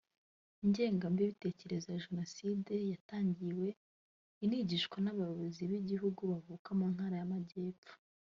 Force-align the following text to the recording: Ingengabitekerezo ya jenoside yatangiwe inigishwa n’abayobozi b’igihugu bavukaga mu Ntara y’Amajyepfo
Ingengabitekerezo 0.63 1.87
ya 1.91 2.01
jenoside 2.05 2.73
yatangiwe 2.91 3.67
inigishwa 4.43 4.97
n’abayobozi 5.01 5.61
b’igihugu 5.69 6.21
bavukaga 6.31 6.71
mu 6.79 6.85
Ntara 6.93 7.15
y’Amajyepfo 7.19 7.91